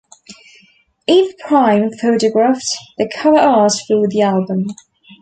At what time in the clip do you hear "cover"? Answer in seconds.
3.07-3.37